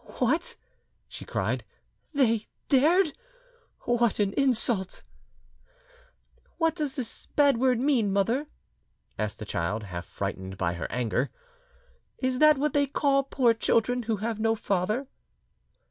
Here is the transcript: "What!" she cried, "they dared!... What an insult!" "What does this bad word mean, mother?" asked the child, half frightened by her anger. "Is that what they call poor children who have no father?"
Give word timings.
"What!" 0.17 0.55
she 1.07 1.25
cried, 1.25 1.63
"they 2.11 2.47
dared!... 2.69 3.15
What 3.81 4.17
an 4.17 4.33
insult!" 4.33 5.03
"What 6.57 6.73
does 6.73 6.93
this 6.95 7.27
bad 7.35 7.57
word 7.59 7.79
mean, 7.79 8.11
mother?" 8.11 8.47
asked 9.19 9.37
the 9.37 9.45
child, 9.45 9.83
half 9.83 10.07
frightened 10.07 10.57
by 10.57 10.73
her 10.73 10.91
anger. 10.91 11.29
"Is 12.17 12.39
that 12.39 12.57
what 12.57 12.73
they 12.73 12.87
call 12.87 13.21
poor 13.21 13.53
children 13.53 14.01
who 14.01 14.15
have 14.17 14.39
no 14.39 14.55
father?" 14.55 15.05